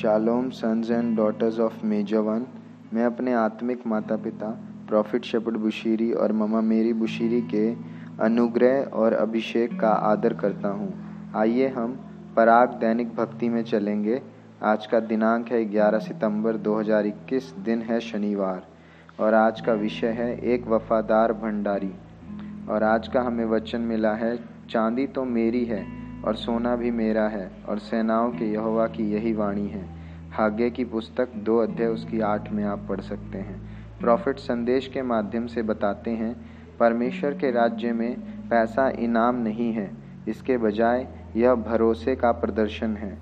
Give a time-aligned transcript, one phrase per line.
[0.00, 2.46] Shalom sons and daughters of major one
[2.92, 4.48] मैं अपने आत्मिक माता पिता
[4.88, 7.74] प्रॉफिट शेपड बुशीरी और ममा मेरी बुशीरी के
[8.22, 10.92] अनुग्रह और अभिषेक का आदर करता हूँ।
[11.36, 12.00] आइए हम
[12.36, 14.22] पराग दैनिक भक्ति में चलेंगे।
[14.62, 18.66] आज का दिनांक है 11 सितंबर 2021 दिन है शनिवार।
[19.20, 21.92] और आज का विषय है एक वफादार भंडारी।
[22.68, 24.36] और आज का हमें वचन मिला है,
[24.70, 29.32] चांदी तो मेरी है और सोना भी मेरा है, और सेनाओं के यहोवा की यही
[29.32, 29.84] वाणी है।
[30.32, 35.02] हागे की पुस्तक दो अध्याय उसकी आठ में आप पढ़ सकते हैं। प्रॉफिट संदेश के
[35.02, 36.36] माध्यम से बताते हैं,
[36.80, 39.90] परमेश्वर के राज्य में पैसा इनाम नहीं है,
[40.28, 43.18] इसके बजाय यह भरोसे का प्रदर्शन है।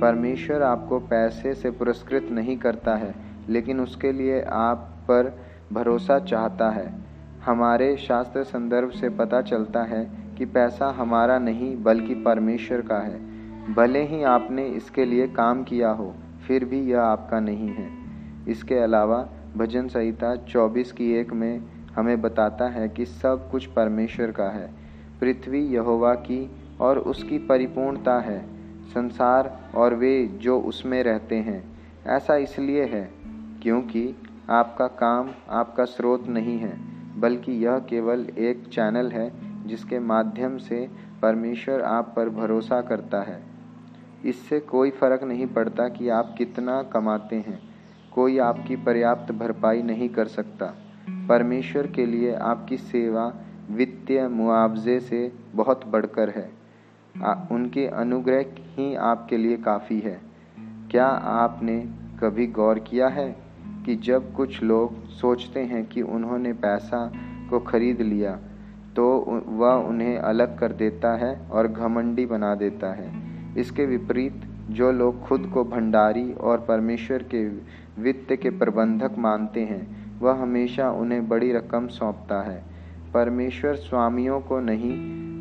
[0.00, 3.14] परमेश्वर आपको पैसे से पुरस्कृत नहीं करता है,
[3.48, 4.76] लेकिन उसके लिए आप
[5.08, 5.38] पर
[5.72, 6.94] भरोसा चाहता है।
[7.44, 13.34] हमारे शास्त्र संदर्भ से पता चलता है कि पैसा हमारा नहीं, बल्कि परमेश्वर का है।
[13.74, 16.14] भले ही आपने इसके लिए काम किया हो,
[16.46, 17.90] फिर भी यह आपका नहीं है।
[18.48, 21.62] इसके अलावा, भजन संहिता 24 की एक में
[21.96, 24.70] हमें बताता है कि सब कुछ परमेश्वर का है।
[25.20, 28.46] पृथ्वी यहोवा की और उसकी परिपूर्णता है।
[28.84, 31.64] संसार और वे जो उसमें रहते हैं।
[32.06, 33.10] ऐसा इसलिए है
[33.62, 34.16] क्योंकि
[34.50, 36.80] आपका काम, आपका स्रोत नहीं है,
[37.20, 40.90] बल्कि यह केवल एक चैनल है जिसके माध्यम से
[41.22, 43.42] परमेश्वर आप पर भरोसा करता है।
[44.24, 47.60] इससे कोई फ़र्क नहीं पड़ता कि आप कितना कमाते हैं।
[48.12, 50.74] कोई आपकी पर्याप्त भरपाई नहीं कर सकता।
[51.28, 53.34] परमेश्वर के लिए आपकी सेवा
[53.70, 56.50] वित्तीय मुआवजे से बहुत बढ़कर है।
[57.52, 60.20] उनके अनुग्रह ही आपके लिए काफ़ी है।
[60.90, 63.36] क्या आपने कभी गौर किया है
[63.86, 67.12] कि जब कुछ लोग सोचते हैं कि उन्होंने पैसा
[67.50, 68.38] को खरीद लिया
[68.96, 73.12] तो वह उन्हें अलग कर देता है और घमंडी बना देता है।
[73.56, 77.48] इसके विपरीत, जो लोग खुद को भंडारी और परमेश्वर के
[78.02, 82.62] वित्त के प्रबंधक मानते हैं, वह हमेशा उन्हें बड़ी रकम सौंपता है।
[83.14, 84.94] परमेश्वर स्वामियों को नहीं,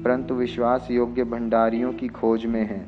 [0.04, 2.86] परंतु विश्वास योग्य भंडारियों की खोज में है।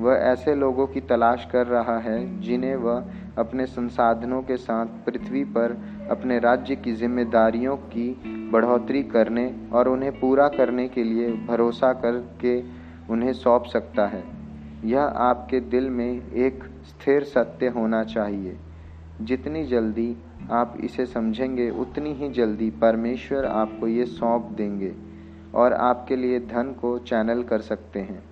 [0.00, 3.04] वह ऐसे लोगों की तलाश कर रहा है, जिन्हें वह
[3.38, 8.20] अपने संसाधनों के साथ पृथ्वी पर अपने राज्य की जिम्मेदारियों की
[8.52, 12.62] बढ़ोतरी करने और उन्हें पूरा करने के लिए भरोसा करके
[13.10, 14.24] उन्हें सौंप सकता है।
[14.84, 18.56] यह आपके दिल में एक स्थिर सत्य होना चाहिए।
[19.20, 20.16] जितनी जल्दी
[20.50, 24.94] आप इसे समझेंगे, उतनी ही जल्दी परमेश्वर आपको ये सौंप देंगे
[25.54, 28.24] और आपके लिए धन को चैनल कर सकते हैं।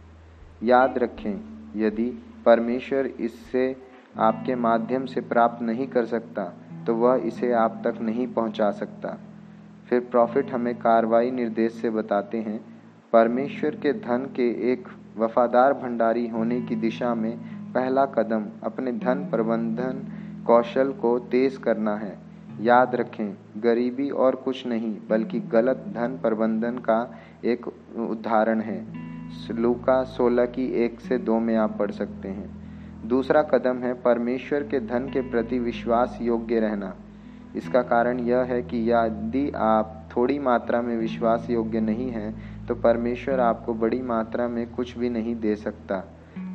[0.62, 1.40] याद रखें,
[1.76, 2.12] यदि
[2.46, 3.76] परमेश्वर इससे
[4.18, 6.52] आपके माध्यम से प्राप्त नहीं कर सकता
[6.86, 9.18] तो वह इसे आप तक नहीं पहुँचा सकता।
[9.88, 12.60] फिर प्रॉफिट हमें कार्रवाई निर्देश से बताते हैं।
[13.12, 14.88] परमेश्वर के धन के एक
[15.18, 17.38] वफादार भंडारी होने की दिशा में
[17.72, 20.12] पहला कदम अपने धन प्रबंधन
[20.46, 22.18] कौशल को तेज करना है।
[22.60, 29.02] याद रखें, गरीबी और कुछ नहीं, बल्कि गलत धन प्रबंधन का एक उदाहरण है।
[29.50, 32.61] लूका सोलह की एक से दो में आप पढ़ सकते हैं।
[33.04, 36.94] दूसरा कदम है परमेश्वर के धन के प्रति विश्वास योग्य रहना।
[37.56, 42.74] इसका कारण यह है कि यदि आप थोड़ी मात्रा में विश्वास योग्य नहीं हैं तो
[42.74, 46.02] परमेश्वर आपको बड़ी मात्रा में कुछ भी नहीं दे सकता।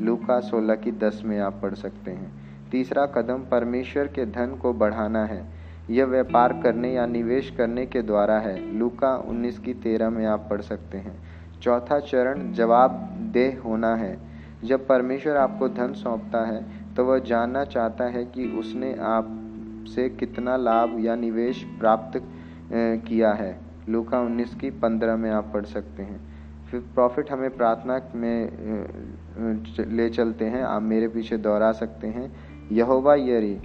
[0.02, 2.32] लूका सोलह की दस में आप पढ़ सकते हैं।
[2.72, 5.44] तीसरा कदम, परमेश्वर के धन को बढ़ाना है।
[5.90, 10.48] यह व्यापार करने या निवेश करने के द्वारा है। लूका उन्नीस की तेरह में आप
[10.50, 11.18] पढ़ सकते हैं।
[11.62, 14.27] चौथा चरण, जवाबदेह होना है।
[14.64, 16.64] जब परमेश्वर आपको धन सौंपता है
[16.96, 19.28] तो वह जानना चाहता है कि उसने आप
[19.88, 22.22] से कितना लाभ या निवेश प्राप्त
[22.72, 23.60] किया है।
[23.90, 26.20] लूका उन्नीस की पंद्रह में आप पढ़ सकते हैं।
[26.72, 28.50] फिर प्रॉफिट हमें प्रार्थना में
[29.90, 32.32] ले चलते हैं। आप मेरे पीछे दोहरा सकते हैं।
[32.72, 33.56] यहोवा यरी,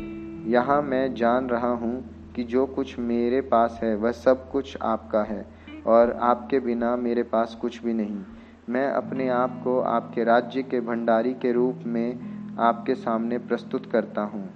[0.53, 2.05] यहाँ मैं जान रहा हूँ
[2.37, 5.45] कि जो कुछ मेरे पास है, वह सब कुछ आपका है,
[5.87, 8.23] और आपके बिना मेरे पास कुछ भी नहीं।
[8.69, 12.21] मैं अपने आप को आपके राज्य के भंडारी के रूप में
[12.59, 14.51] आपके सामने प्रस्तुत करता हूँ।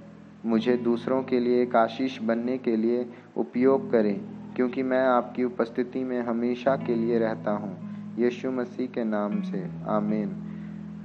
[0.47, 4.21] मुझे दूसरों के लिए एक आशीष बनने के लिए उपयोग करें,
[4.57, 7.87] क्योंकि मैं आपकी उपस्थिति में हमेशा के लिए रहता हूँ।
[8.19, 10.37] यीशु मसीह के नाम से। आमीन।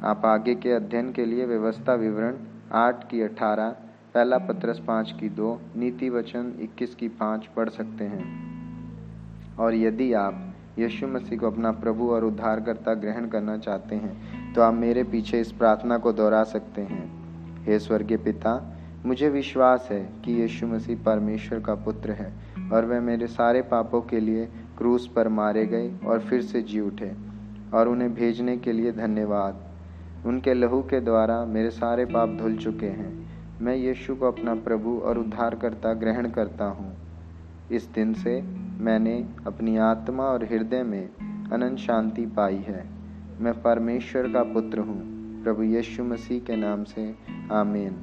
[0.04, 2.38] आप आगे के अध्ययन के लिए व्यवस्था विवरण
[2.72, 3.70] आठ की अठारह,
[4.14, 8.52] पहला पत्रस पाँच की दो, नीति वचन इक्कीस की पाँच पढ़ सकते हैं।
[9.58, 14.62] और यदि आप यीशु मसीह को अपना प्रभु और उद्धारकर्ता ग्रहण करना चाहते हैं तो
[14.62, 18.54] आप मेरे पीछे इस प्रार्थना को दोहरा सकते हैं। हे स्वर्गीय पिता,
[19.06, 22.32] मुझे विश्वास है कि यीशु मसीह परमेश्वर का पुत्र है,
[22.74, 24.46] और वह मेरे सारे पापों के लिए
[24.78, 27.12] क्रूस पर मारे गए और फिर से जी उठे,
[27.74, 32.86] और उन्हें भेजने के लिए धन्यवाद। उनके लहू के द्वारा मेरे सारे पाप धुल चुके
[32.86, 33.12] हैं।
[33.62, 36.96] मैं यीशु को अपना प्रभु और उद्धारकर्ता ग्रहण करता हूँ।
[37.72, 38.40] इस दिन से
[38.81, 41.10] मैंने अपनी आत्मा और हृदय में
[41.54, 42.89] अनंत शांति पाई है।
[43.39, 47.16] मैं परमेश्वर का पुत्र हूँ प्रभु यीशु मसीह के नाम से
[47.51, 47.98] आमीन।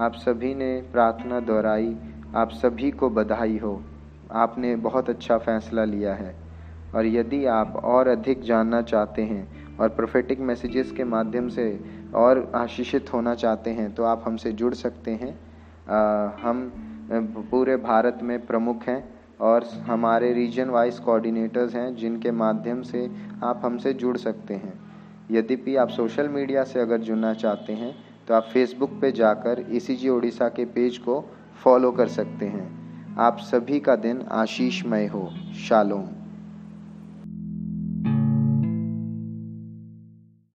[0.00, 1.96] आप सभी ने प्रार्थना दोहराई
[2.36, 3.82] आप सभी को बधाई हो।
[4.32, 6.34] आपने बहुत अच्छा फैसला लिया है।
[6.94, 11.80] और यदि आप और अधिक जानना चाहते हैं और प्रोफेटिक मैसेजेस के माध्यम से
[12.14, 15.34] और आशीषित होना चाहते हैं तो आप हमसे जुड़ सकते हैं।
[15.88, 16.72] आ, हम
[17.50, 23.10] पूरे भारत में प्रमुख हैं। और हमारे रीजन वाइज कोऑर्डिनेटर्स हैं, जिनके माध्यम से
[23.42, 24.72] आप हमसे जुड़ सकते हैं।
[25.30, 27.94] यद्यपि आप सोशल मीडिया से अगर जुड़ना चाहते हैं
[28.28, 31.24] तो आप फेसबुक पे जाकर ई ओडिशा के पेज को
[31.64, 35.28] फॉलो कर सकते हैं। आप सभी का दिन आशीषमय हो।
[35.58, 36.25] शालोम।